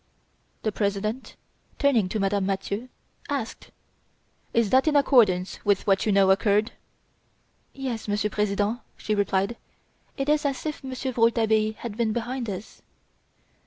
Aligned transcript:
The 0.63 0.71
President 0.71 1.35
turning 1.77 2.09
to 2.09 2.19
Madame 2.19 2.47
Mathieu 2.47 2.89
asked: 3.29 3.69
"Is 4.51 4.71
that 4.71 4.87
in 4.87 4.95
accordance 4.95 5.63
with 5.63 5.85
what 5.85 6.07
you 6.07 6.11
know 6.11 6.31
occurred?" 6.31 6.71
"Yes, 7.71 8.07
Monsieur 8.07 8.31
President," 8.31 8.79
she 8.97 9.13
replied, 9.13 9.57
"it 10.17 10.27
is 10.27 10.43
as 10.43 10.65
if 10.65 10.83
Monsieur 10.83 11.11
Rouletabille 11.11 11.73
had 11.73 11.97
been 11.97 12.13
behind 12.13 12.49
us." 12.49 12.81